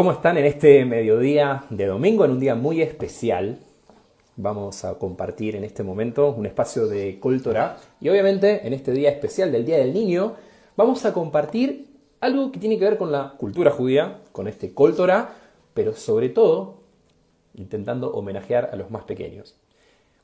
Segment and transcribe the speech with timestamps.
[0.00, 3.58] ¿Cómo están en este mediodía de domingo, en un día muy especial?
[4.34, 9.10] Vamos a compartir en este momento un espacio de Coltora y obviamente en este día
[9.10, 10.36] especial del Día del Niño
[10.74, 15.34] vamos a compartir algo que tiene que ver con la cultura judía, con este Coltora,
[15.74, 16.76] pero sobre todo
[17.52, 19.54] intentando homenajear a los más pequeños.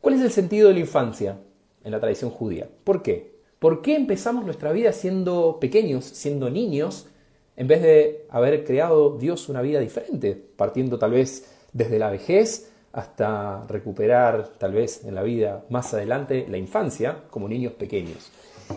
[0.01, 1.37] ¿Cuál es el sentido de la infancia
[1.85, 2.67] en la tradición judía?
[2.83, 3.37] ¿Por qué?
[3.59, 7.09] ¿Por qué empezamos nuestra vida siendo pequeños, siendo niños,
[7.57, 12.71] en vez de haber creado Dios una vida diferente, partiendo tal vez desde la vejez
[12.93, 18.31] hasta recuperar tal vez en la vida más adelante la infancia como niños pequeños?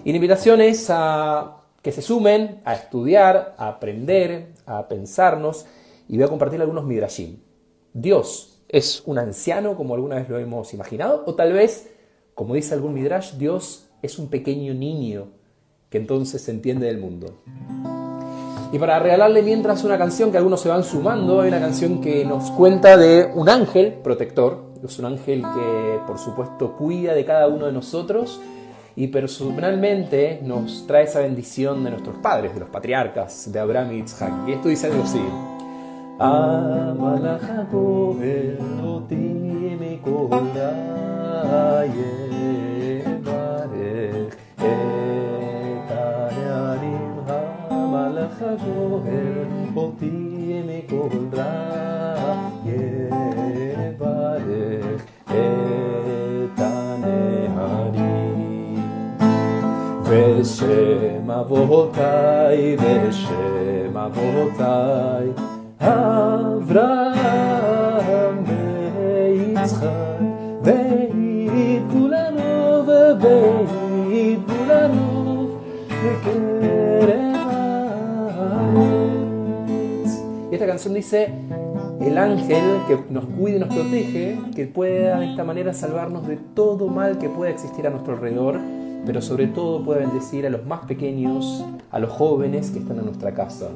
[0.04, 5.66] Y la invitación es a que se sumen a estudiar, a aprender, a pensarnos
[6.08, 7.38] y voy a compartir algunos midrashim.
[7.94, 11.90] Dios es un anciano como alguna vez lo hemos imaginado o tal vez,
[12.36, 15.28] como dice algún midrash, Dios es un pequeño niño
[15.90, 17.42] que entonces se entiende del mundo.
[18.72, 22.24] Y para regalarle mientras una canción que algunos se van sumando, hay una canción que
[22.24, 27.48] nos cuenta de un ángel protector, es un ángel que por supuesto cuida de cada
[27.48, 28.40] uno de nosotros
[28.96, 34.00] y personalmente nos trae esa bendición de nuestros padres, de los patriarcas, de Abraham y
[34.00, 34.34] Isaac.
[34.48, 35.22] Y esto dice algo así.
[48.49, 52.25] הגואל אותי מכל רע
[53.85, 58.35] יברך את הנהרים
[60.03, 65.29] בשם אבותיי בשם אבותיי
[65.81, 67.48] אברהם
[80.88, 81.34] dice,
[82.00, 86.38] el ángel que nos cuide y nos protege, que pueda de esta manera salvarnos de
[86.38, 88.58] todo mal que pueda existir a nuestro alrededor,
[89.06, 93.06] pero sobre todo pueda bendecir a los más pequeños, a los jóvenes que están en
[93.06, 93.68] nuestra casa.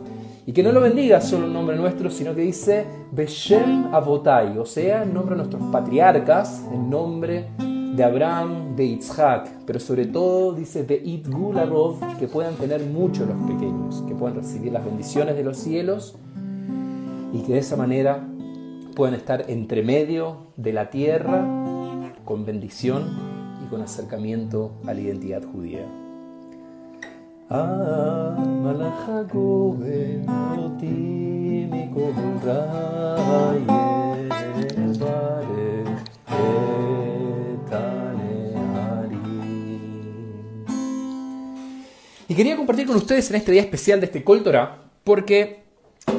[0.46, 4.66] Y que no lo bendiga solo en nombre nuestro, sino que dice Beshem Avotai, o
[4.66, 10.53] sea, en nombre de nuestros patriarcas, en nombre de Abraham, de Isaac, pero sobre todo
[10.53, 15.44] dice de Itgularov, que puedan tener mucho los pequeños, que puedan recibir las bendiciones de
[15.44, 16.18] los cielos
[17.34, 18.26] y que de esa manera
[18.96, 21.44] puedan estar entre medio de la tierra
[22.24, 23.18] con bendición
[23.66, 25.86] y con acercamiento a la identidad judía.
[42.28, 44.44] Y quería compartir con ustedes en este día especial de este Kol
[45.04, 45.62] porque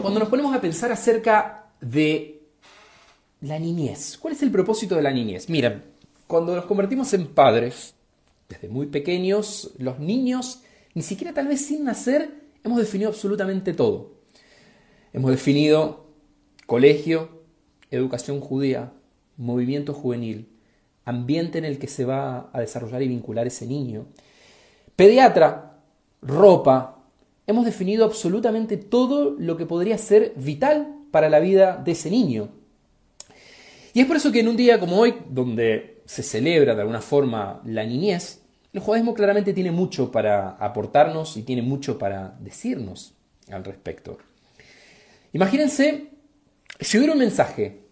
[0.04, 2.42] cuando nos ponemos a pensar acerca de
[3.41, 5.48] la niñez, ¿cuál es el propósito de la niñez?
[5.48, 5.82] Miren,
[6.26, 7.94] cuando nos convertimos en padres,
[8.47, 10.60] desde muy pequeños, los niños,
[10.92, 14.10] ni siquiera tal vez sin nacer, hemos definido absolutamente todo.
[15.15, 16.04] Hemos definido
[16.66, 17.41] colegio,
[17.91, 18.92] educación judía,
[19.38, 20.50] movimiento juvenil,
[21.06, 24.04] ambiente en el que se va a desarrollar y vincular ese niño.
[24.97, 25.78] Pediatra,
[26.21, 26.94] ropa,
[27.47, 32.49] hemos definido absolutamente todo lo que podría ser vital para la vida de ese niño.
[33.93, 37.00] Y es por eso que en un día como hoy, donde se celebra de alguna
[37.00, 43.15] forma la niñez, el judaísmo claramente tiene mucho para aportarnos y tiene mucho para decirnos
[43.49, 44.19] al respecto.
[45.33, 46.10] Imagínense
[46.81, 47.84] si hubiera un mensaje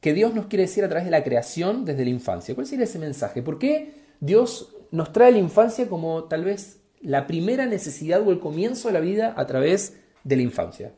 [0.00, 2.54] que Dios nos quiere decir a través de la creación desde la infancia.
[2.54, 3.40] ¿Cuál sería ese mensaje?
[3.40, 8.40] ¿Por qué Dios nos trae la infancia como tal vez la primera necesidad o el
[8.40, 10.94] comienzo de la vida a través de la infancia.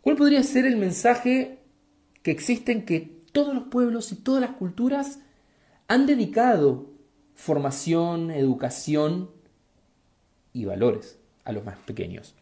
[0.00, 1.58] ¿Cuál podría ser el mensaje
[2.22, 5.20] que existe en que todos los pueblos y todas las culturas
[5.88, 6.90] han dedicado
[7.34, 9.30] formación, educación
[10.52, 12.34] y valores a los más pequeños?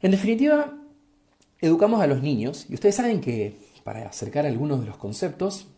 [0.00, 0.76] En definitiva,
[1.60, 5.68] educamos a los niños y ustedes saben que para acercar algunos de los conceptos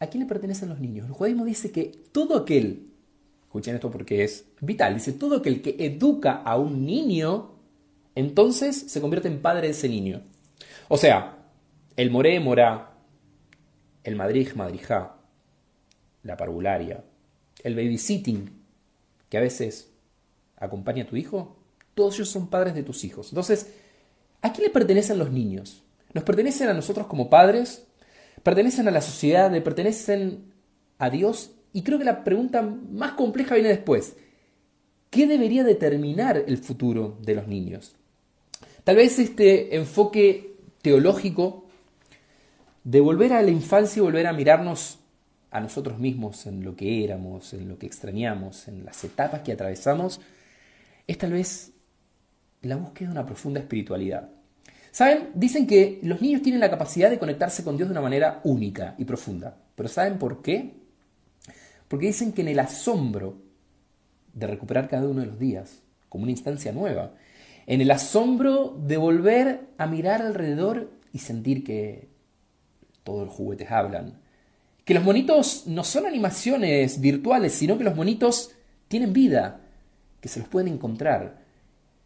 [0.00, 1.06] ¿A quién le pertenecen los niños?
[1.06, 2.89] El judaísmo dice que todo aquel,
[3.50, 7.56] escuchen esto porque es vital, dice todo aquel que educa a un niño,
[8.14, 10.22] entonces se convierte en padre de ese niño.
[10.86, 11.36] O sea,
[11.96, 12.94] el moré, morá,
[14.04, 15.16] el madrij, madrijá,
[16.22, 17.02] la parvularia,
[17.64, 18.50] el babysitting,
[19.28, 19.90] que a veces
[20.56, 21.56] acompaña a tu hijo,
[21.94, 23.32] todos ellos son padres de tus hijos.
[23.32, 23.74] Entonces,
[24.42, 25.82] ¿a quién le pertenecen los niños?
[26.12, 27.84] ¿Nos pertenecen a nosotros como padres?
[28.42, 30.52] pertenecen a la sociedad, le pertenecen
[30.98, 31.52] a Dios.
[31.72, 34.16] Y creo que la pregunta más compleja viene después.
[35.10, 37.94] ¿qué debería determinar el futuro de los niños?
[38.84, 41.66] Tal vez este enfoque teológico
[42.84, 44.98] de volver a la infancia y volver a mirarnos
[45.50, 49.52] a nosotros mismos en lo que éramos, en lo que extrañamos, en las etapas que
[49.52, 50.20] atravesamos,
[51.06, 51.72] es tal vez
[52.62, 54.30] la búsqueda de una profunda espiritualidad.
[54.92, 55.30] ¿Saben?
[55.34, 58.94] Dicen que los niños tienen la capacidad de conectarse con Dios de una manera única
[58.96, 59.56] y profunda.
[59.74, 60.79] Pero ¿saben por qué?
[61.90, 63.42] Porque dicen que en el asombro
[64.32, 67.14] de recuperar cada uno de los días, como una instancia nueva,
[67.66, 72.06] en el asombro de volver a mirar alrededor y sentir que
[73.02, 74.20] todos los juguetes hablan,
[74.84, 78.52] que los monitos no son animaciones virtuales, sino que los monitos
[78.86, 79.62] tienen vida,
[80.20, 81.42] que se los pueden encontrar.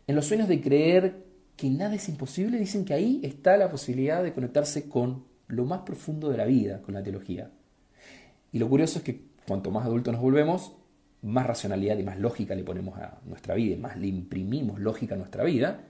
[0.06, 1.26] En los sueños de creer
[1.58, 5.80] que nada es imposible, dicen que ahí está la posibilidad de conectarse con lo más
[5.80, 7.50] profundo de la vida, con la teología.
[8.50, 10.72] Y lo curioso es que cuanto más adultos nos volvemos,
[11.22, 15.18] más racionalidad y más lógica le ponemos a nuestra vida, más le imprimimos lógica a
[15.18, 15.80] nuestra vida,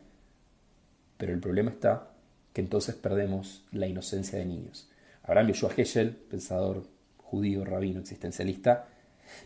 [1.16, 2.10] pero el problema está
[2.52, 4.90] que entonces perdemos la inocencia de niños.
[5.24, 6.86] Abraham Yoshua Heschel, pensador
[7.18, 8.88] judío, rabino, existencialista,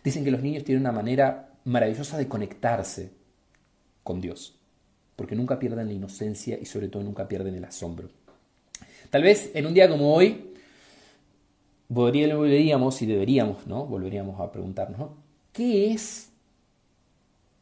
[0.03, 3.11] dicen que los niños tienen una manera maravillosa de conectarse
[4.03, 4.59] con Dios
[5.19, 8.07] porque nunca pierden la inocencia y sobre todo nunca pierden el asombro.
[9.09, 10.48] Tal vez en un día como hoy
[11.89, 13.85] volveríamos y deberíamos, ¿no?
[13.85, 15.09] Volveríamos a preguntarnos,
[15.51, 16.31] ¿qué es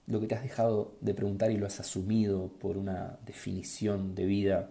[0.05, 4.25] lo que te has dejado de preguntar y lo has asumido por una definición de
[4.25, 4.69] vida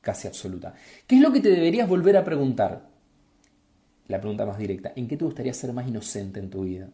[0.00, 0.74] casi absoluta?
[1.06, 2.88] ¿Qué es lo que te deberías volver a preguntar?
[4.06, 6.90] La pregunta más directa, ¿en qué te gustaría ser más inocente en tu vida?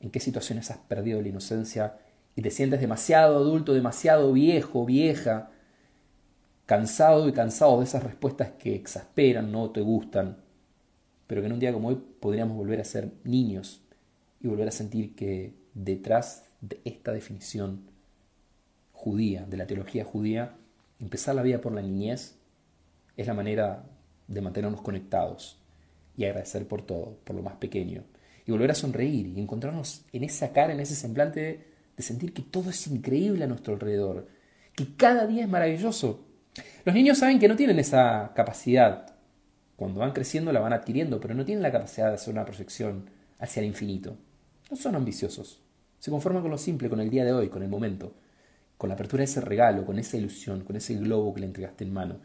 [0.00, 1.98] ¿En qué situaciones has perdido la inocencia
[2.36, 5.50] y te sientes demasiado adulto, demasiado viejo, vieja,
[6.66, 10.43] cansado y cansado de esas respuestas que exasperan, no te gustan,
[11.26, 13.82] pero que en un día como hoy podríamos volver a ser niños
[14.40, 17.82] y volver a sentir que detrás de esta definición
[18.92, 20.56] judía, de la teología judía,
[21.00, 22.36] empezar la vida por la niñez
[23.16, 23.84] es la manera
[24.28, 25.58] de mantenernos conectados
[26.16, 28.04] y agradecer por todo, por lo más pequeño,
[28.46, 32.32] y volver a sonreír y encontrarnos en esa cara, en ese semblante de de sentir
[32.32, 34.28] que todo es increíble a nuestro alrededor,
[34.74, 36.24] que cada día es maravilloso.
[36.84, 39.13] Los niños saben que no tienen esa capacidad.
[39.76, 43.10] Cuando van creciendo la van adquiriendo, pero no tienen la capacidad de hacer una proyección
[43.38, 44.16] hacia el infinito.
[44.70, 45.60] No son ambiciosos.
[45.98, 48.14] Se conforman con lo simple, con el día de hoy, con el momento,
[48.76, 51.84] con la apertura de ese regalo, con esa ilusión, con ese globo que le entregaste
[51.84, 52.18] en mano,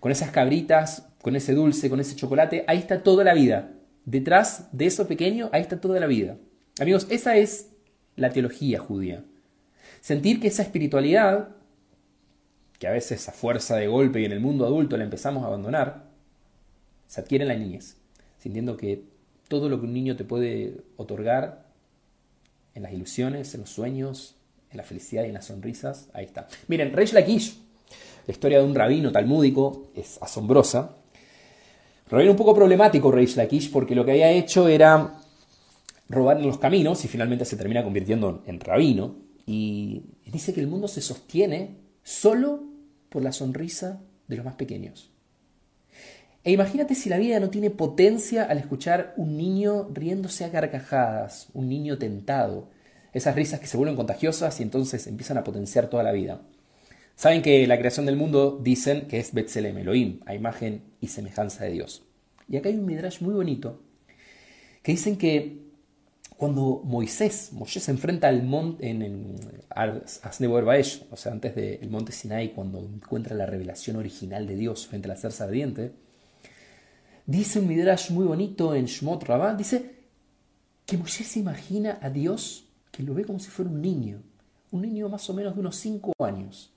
[0.00, 2.64] con esas cabritas, con ese dulce, con ese chocolate.
[2.66, 3.70] Ahí está toda la vida.
[4.04, 6.36] Detrás de eso pequeño, ahí está toda la vida.
[6.80, 7.70] Amigos, esa es
[8.16, 9.24] la teología judía.
[10.00, 11.50] Sentir que esa espiritualidad,
[12.78, 15.46] que a veces a fuerza de golpe y en el mundo adulto la empezamos a
[15.46, 16.11] abandonar,
[17.12, 17.98] se adquiere en la niñez,
[18.38, 19.04] sintiendo que
[19.46, 21.66] todo lo que un niño te puede otorgar
[22.74, 24.36] en las ilusiones, en los sueños,
[24.70, 26.48] en la felicidad y en las sonrisas, ahí está.
[26.68, 27.58] Miren, Reish Lakish,
[28.26, 30.96] la historia de un rabino talmúdico, es asombrosa.
[32.08, 35.20] Rabino un poco problemático, Reish Lakish, porque lo que había hecho era
[36.08, 39.16] robar en los caminos y finalmente se termina convirtiendo en rabino.
[39.44, 42.62] Y dice que el mundo se sostiene solo
[43.10, 45.11] por la sonrisa de los más pequeños.
[46.44, 51.48] E imagínate si la vida no tiene potencia al escuchar un niño riéndose a carcajadas,
[51.54, 52.68] un niño tentado,
[53.12, 56.42] esas risas que se vuelven contagiosas y entonces empiezan a potenciar toda la vida.
[57.14, 61.64] Saben que la creación del mundo dicen que es Betzelem, Elohim, a imagen y semejanza
[61.64, 62.02] de Dios.
[62.48, 63.80] Y acá hay un midrash muy bonito
[64.82, 65.62] que dicen que
[66.36, 69.36] cuando Moisés, Moisés se enfrenta al monte en, en
[69.76, 75.10] o sea, antes del monte Sinai, cuando encuentra la revelación original de Dios frente a
[75.10, 75.92] la zarza ardiente,
[77.26, 79.96] dice un midrash muy bonito en Shmot Rabbah, dice
[80.86, 84.22] que Moisés se imagina a Dios que lo ve como si fuera un niño,
[84.70, 86.70] un niño más o menos de unos 5 años,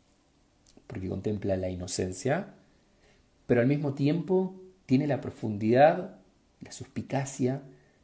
[0.88, 2.54] porque contempla la inocencia,
[3.48, 6.18] pero al mismo tiempo tiene la profundidad,
[6.62, 7.62] la suspicacia,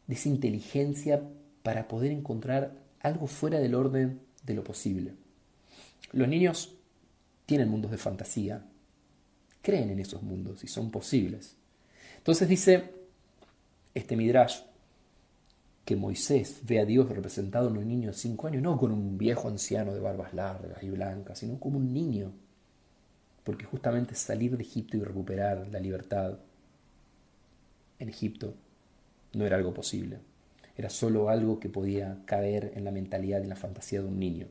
[0.07, 1.21] de esa inteligencia
[1.63, 5.13] para poder encontrar algo fuera del orden de lo posible.
[6.11, 6.73] Los niños
[7.45, 8.65] tienen mundos de fantasía,
[9.61, 11.55] creen en esos mundos y son posibles.
[12.21, 12.91] Entonces dice
[13.95, 14.59] este Midrash
[15.85, 19.17] que Moisés ve a Dios representado en un niño de cinco años, no con un
[19.17, 22.31] viejo anciano de barbas largas y blancas, sino como un niño,
[23.43, 26.37] porque justamente salir de Egipto y recuperar la libertad
[27.97, 28.53] en Egipto
[29.33, 30.19] no era algo posible.
[30.77, 34.19] Era solo algo que podía caer en la mentalidad y en la fantasía de un
[34.19, 34.45] niño.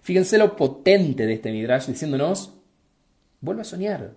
[0.00, 2.58] Fíjense lo potente de este Midrash diciéndonos,
[3.40, 4.12] vuelve a soñar,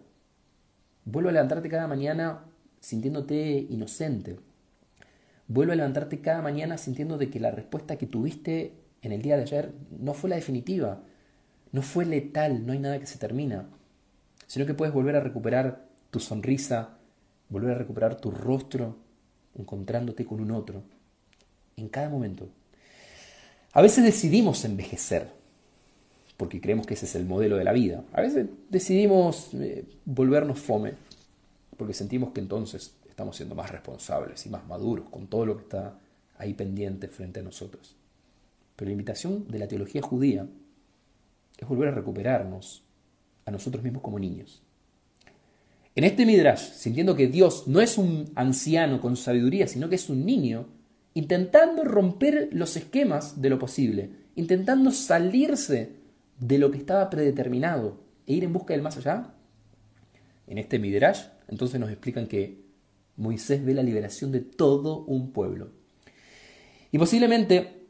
[1.06, 2.46] vuelve a levantarte cada mañana
[2.86, 4.38] sintiéndote inocente,
[5.48, 9.38] vuelve a levantarte cada mañana sintiendo de que la respuesta que tuviste en el día
[9.38, 11.02] de ayer no fue la definitiva,
[11.72, 13.66] no fue letal, no hay nada que se termina,
[14.46, 17.00] sino que puedes volver a recuperar tu sonrisa,
[17.50, 18.98] volver a recuperar tu rostro,
[19.58, 20.84] encontrándote con un otro,
[21.78, 22.50] en cada momento.
[23.74, 25.28] A veces decidimos envejecer,
[26.38, 28.04] porque creemos que ese es el modelo de la vida.
[28.14, 30.94] A veces decidimos eh, volvernos fome,
[31.78, 35.64] porque sentimos que entonces estamos siendo más responsables y más maduros con todo lo que
[35.64, 36.00] está
[36.38, 37.96] ahí pendiente frente a nosotros.
[38.76, 40.48] Pero la invitación de la teología judía
[41.58, 42.84] es volver a recuperarnos
[43.46, 44.62] a nosotros mismos como niños.
[45.96, 50.10] En este Midrash, sintiendo que Dios no es un anciano con sabiduría, sino que es
[50.10, 50.68] un niño,
[51.14, 55.94] intentando romper los esquemas de lo posible, intentando salirse
[56.38, 59.34] de lo que estaba predeterminado e ir en busca del más allá,
[60.48, 62.64] en este Midrash, entonces nos explican que
[63.18, 65.72] Moisés ve la liberación de todo un pueblo.
[66.92, 67.86] Y posiblemente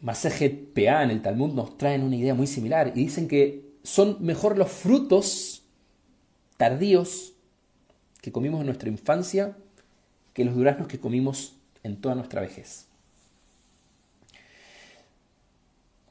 [0.00, 4.18] Masejet Peá en el Talmud nos traen una idea muy similar y dicen que son
[4.20, 5.62] mejor los frutos
[6.56, 7.34] tardíos
[8.20, 9.56] que comimos en nuestra infancia
[10.32, 12.86] que los duraznos que comimos en toda nuestra vejez.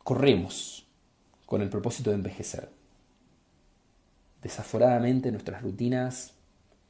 [0.03, 0.87] Corremos
[1.45, 2.72] con el propósito de envejecer.
[4.43, 6.33] Desaforadamente nuestras rutinas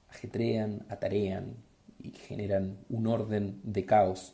[0.09, 1.53] ajetrean, atarean
[1.99, 4.33] y generan un orden de caos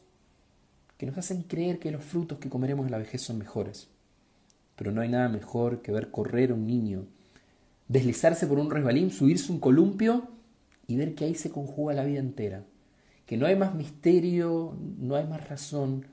[0.98, 3.90] que nos hacen creer que los frutos que comeremos en la vejez son mejores.
[4.76, 7.06] Pero no hay nada mejor que ver correr a un niño,
[7.88, 10.30] deslizarse por un resbalín, subirse un columpio
[10.88, 12.64] y ver que ahí se conjuga la vida entera.
[13.26, 16.06] Que no hay más misterio, no hay más razón,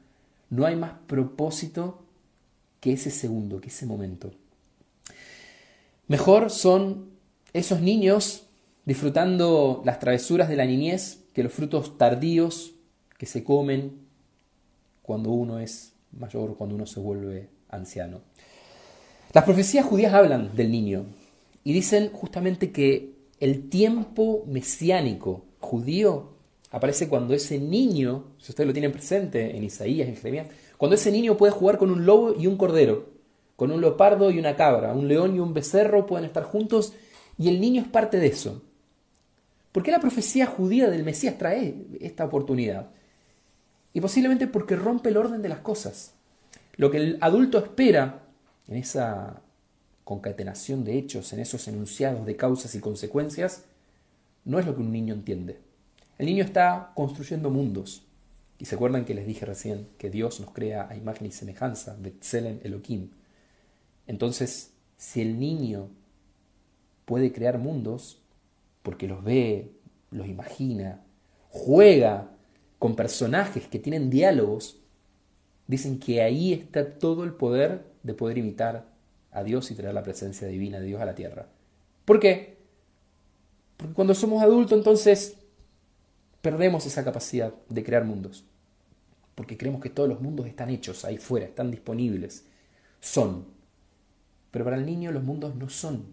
[0.51, 2.03] no hay más propósito
[2.81, 4.33] que ese segundo, que ese momento.
[6.09, 7.11] Mejor son
[7.53, 8.47] esos niños
[8.85, 12.75] disfrutando las travesuras de la niñez que los frutos tardíos
[13.19, 14.07] que se comen
[15.03, 18.21] cuando uno es mayor, cuando uno se vuelve anciano.
[19.33, 21.07] Las profecías judías hablan del niño
[21.65, 26.37] y dicen justamente que el tiempo mesiánico judío
[26.71, 30.47] aparece cuando ese niño, si ustedes lo tienen presente en Isaías, en Jeremías,
[30.77, 33.16] cuando ese niño puede jugar con un lobo y un cordero,
[33.57, 36.93] con un leopardo y una cabra, un león y un becerro pueden estar juntos
[37.39, 38.63] y el niño es parte de eso.
[39.73, 42.91] ¿Por qué la profecía judía del Mesías trae esta oportunidad?
[43.93, 46.15] Y posiblemente porque rompe el orden de las cosas.
[46.77, 48.23] Lo que el adulto espera
[48.69, 49.43] en esa
[50.05, 53.65] concatenación de hechos, en esos enunciados de causas y consecuencias,
[54.45, 55.59] no es lo que un niño entiende.
[56.19, 58.03] El niño está construyendo mundos.
[58.59, 61.97] Y se acuerdan que les dije recién que Dios nos crea a imagen y semejanza,
[62.01, 63.11] Betzelen Elohim.
[64.07, 65.89] Entonces, si el niño
[67.05, 68.23] puede crear mundos,
[68.83, 69.73] porque los ve,
[70.11, 71.05] los imagina,
[71.51, 72.31] juega
[72.79, 74.81] con personajes que tienen diálogos,
[75.67, 78.87] dicen que ahí está todo el poder de poder imitar
[79.33, 81.49] a Dios y traer la presencia divina de Dios a la tierra.
[82.05, 82.57] ¿Por qué?
[83.77, 85.37] Porque cuando somos adultos entonces
[86.41, 88.45] perdemos esa capacidad de crear mundos.
[89.35, 92.47] Porque creemos que todos los mundos están hechos ahí fuera, están disponibles,
[93.01, 93.56] son.
[94.57, 96.07] Pero para el niño los mundos no son.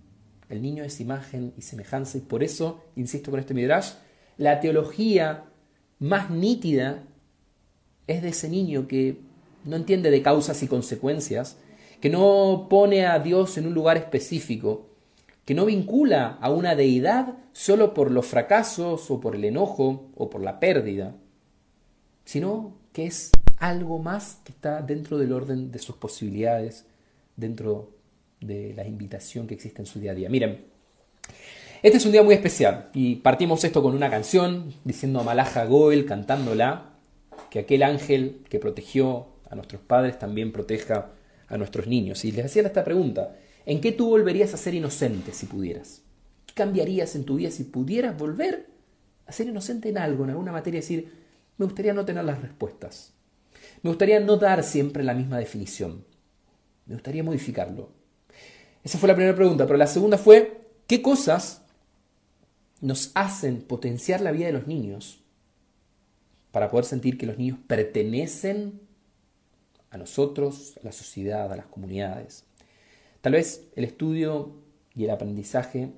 [0.49, 3.91] El niño es imagen y semejanza y por eso, insisto con este midrash,
[4.35, 5.45] la teología
[5.99, 7.05] más nítida
[8.05, 9.21] es de ese niño que
[9.63, 11.55] no entiende de causas y consecuencias,
[12.01, 14.89] que no pone a Dios en un lugar específico,
[15.45, 20.29] que no vincula a una deidad solo por los fracasos o por el enojo o
[20.29, 21.15] por la pérdida,
[22.25, 26.85] sino que es algo más que está dentro del orden de sus posibilidades,
[27.37, 28.02] dentro
[28.45, 30.29] de la invitación que existe en su día a día.
[30.29, 30.65] Miren,
[31.81, 35.65] este es un día muy especial y partimos esto con una canción diciendo a Malaja
[35.65, 36.93] Goel, cantándola,
[37.49, 41.11] que aquel ángel que protegió a nuestros padres también proteja
[41.47, 42.23] a nuestros niños.
[42.25, 43.35] Y les hacían esta pregunta,
[43.65, 46.01] ¿en qué tú volverías a ser inocente si pudieras?
[46.45, 48.67] ¿Qué cambiarías en tu vida si pudieras volver
[49.25, 50.79] a ser inocente en algo, en alguna materia?
[50.79, 51.11] decir,
[51.57, 53.13] me gustaría no tener las respuestas.
[53.81, 56.05] Me gustaría no dar siempre la misma definición.
[56.85, 57.91] Me gustaría modificarlo.
[58.83, 61.61] Esa fue la primera pregunta, pero la segunda fue, ¿qué cosas
[62.81, 65.21] nos hacen potenciar la vida de los niños
[66.51, 68.81] para poder sentir que los niños pertenecen
[69.89, 72.45] a nosotros, a la sociedad, a las comunidades.
[73.21, 74.55] Tal vez el estudio
[74.95, 75.93] y el aprendizaje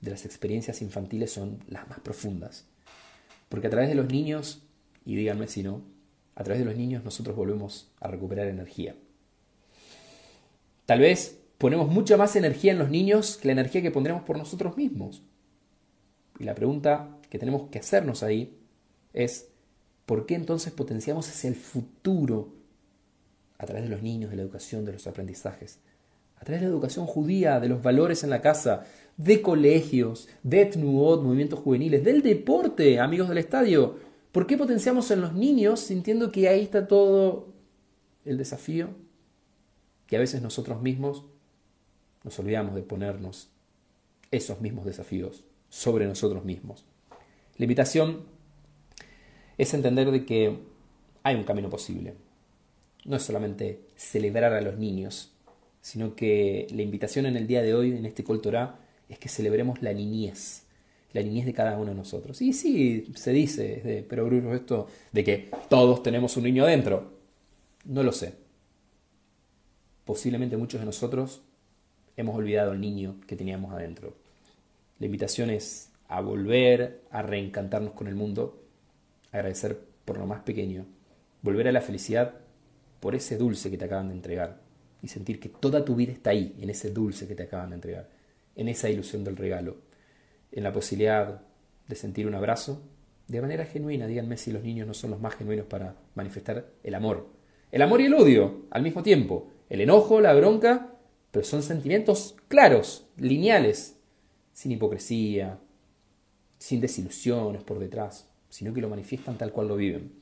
[0.00, 2.66] de las experiencias infantiles son las más profundas,
[3.48, 4.62] porque a través de los niños,
[5.04, 5.82] y díganme si no,
[6.34, 8.96] a través de los niños nosotros volvemos a recuperar energía.
[10.84, 14.38] Tal vez ponemos mucha más energía en los niños que la energía que pondremos por
[14.38, 15.22] nosotros mismos.
[16.38, 18.56] Y la pregunta que tenemos que hacernos ahí
[19.12, 19.48] es,
[20.06, 22.54] ¿por qué entonces potenciamos hacia el futuro
[23.58, 25.80] a través de los niños, de la educación, de los aprendizajes,
[26.36, 28.84] a través de la educación judía, de los valores en la casa,
[29.16, 33.98] de colegios, de Tnuot, movimientos juveniles, del deporte, amigos del estadio.
[34.30, 37.52] ¿Por qué potenciamos en los niños sintiendo que ahí está todo
[38.24, 38.90] el desafío?
[40.06, 41.24] Que a veces nosotros mismos
[42.24, 43.48] nos olvidamos de ponernos
[44.30, 46.84] esos mismos desafíos sobre nosotros mismos.
[47.56, 48.24] La invitación
[49.56, 50.58] es entender de que
[51.22, 52.14] hay un camino posible.
[53.04, 55.32] No es solamente celebrar a los niños,
[55.80, 58.40] sino que la invitación en el día de hoy, en este Col
[59.08, 60.64] es que celebremos la niñez,
[61.12, 62.40] la niñez de cada uno de nosotros.
[62.42, 67.18] Y sí, se dice de Bruno esto de que todos tenemos un niño adentro.
[67.84, 68.34] No lo sé.
[70.04, 71.42] Posiblemente muchos de nosotros
[72.18, 74.12] hemos olvidado el niño que teníamos adentro.
[74.98, 78.60] La invitación es a volver a reencantarnos con el mundo,
[79.30, 80.84] agradecer por lo más pequeño,
[81.42, 82.34] volver a la felicidad
[82.98, 84.60] por ese dulce que te acaban de entregar
[85.00, 87.76] y sentir que toda tu vida está ahí, en ese dulce que te acaban de
[87.76, 88.08] entregar,
[88.56, 89.76] en esa ilusión del regalo,
[90.50, 91.40] en la posibilidad
[91.86, 92.82] de sentir un abrazo
[93.28, 94.08] de manera genuina.
[94.08, 97.28] Díganme si los niños no son los más genuinos para manifestar el amor.
[97.70, 99.52] El amor y el odio al mismo tiempo.
[99.68, 100.97] El enojo, la bronca,
[101.30, 103.96] pero son sentimientos claros, lineales,
[104.52, 105.58] sin hipocresía,
[106.58, 110.12] sin desilusiones por detrás, sino que lo manifiestan tal cual lo viven.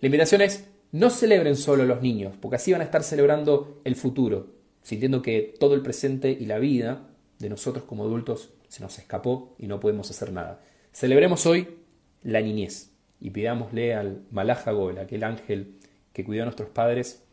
[0.00, 3.94] La invitación es no celebren solo los niños, porque así van a estar celebrando el
[3.96, 4.48] futuro,
[4.82, 9.54] sintiendo que todo el presente y la vida de nosotros como adultos se nos escapó
[9.58, 10.60] y no podemos hacer nada.
[10.92, 11.78] Celebremos hoy
[12.22, 12.90] la niñez
[13.20, 15.76] y pidámosle al Malaja aquel ángel
[16.12, 17.24] que cuidó a nuestros padres,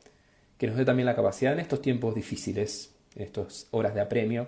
[0.58, 4.48] que nos dé también la capacidad en estos tiempos difíciles, en estas horas de apremio,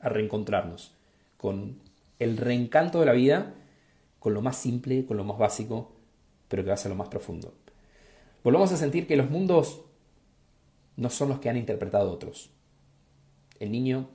[0.00, 0.92] a reencontrarnos
[1.36, 1.80] con
[2.20, 3.54] el reencanto de la vida,
[4.20, 5.90] con lo más simple, con lo más básico,
[6.46, 7.52] pero que va a ser lo más profundo.
[8.44, 9.82] Volvamos a sentir que los mundos
[10.96, 12.50] no son los que han interpretado otros.
[13.58, 14.08] El niño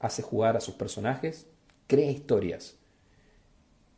[0.00, 1.46] hace jugar a sus personajes,
[1.86, 2.76] crea historias.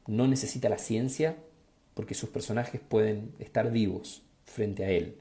[0.06, 1.36] No necesita la ciencia
[1.94, 5.16] porque sus personajes pueden estar vivos frente a él.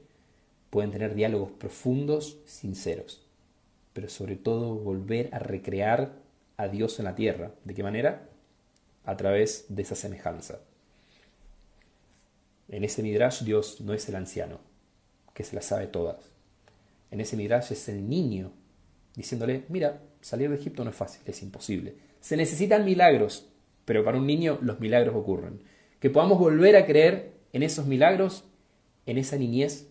[0.70, 3.25] Pueden tener diálogos profundos, sinceros.
[3.96, 6.12] Pero sobre todo volver a recrear
[6.58, 7.52] a Dios en la tierra.
[7.64, 8.28] ¿De qué manera?
[9.06, 10.58] A través de esa semejanza.
[12.68, 14.60] En ese Midrash Dios no es el anciano,
[15.32, 16.18] que se las sabe todas.
[17.10, 18.52] En ese Midrash es el niño,
[19.14, 21.94] diciéndole, mira, salir de Egipto no es fácil, es imposible.
[22.20, 23.48] Se necesitan milagros,
[23.86, 25.62] pero para un niño los milagros ocurren.
[26.00, 28.44] Que podamos volver a creer en esos milagros,
[29.06, 29.86] en esa niñez,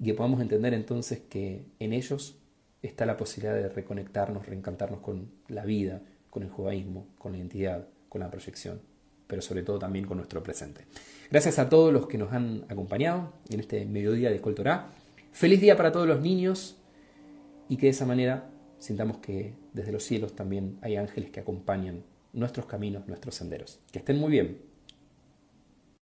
[0.00, 2.37] y que podamos entender entonces que en ellos
[2.82, 7.86] está la posibilidad de reconectarnos, reencantarnos con la vida, con el judaísmo, con la identidad,
[8.08, 8.80] con la proyección,
[9.26, 10.82] pero sobre todo también con nuestro presente.
[11.30, 14.88] Gracias a todos los que nos han acompañado en este mediodía de Escoltorá.
[15.32, 16.76] Feliz día para todos los niños
[17.68, 22.02] y que de esa manera sintamos que desde los cielos también hay ángeles que acompañan
[22.32, 23.80] nuestros caminos, nuestros senderos.
[23.92, 24.67] Que estén muy bien.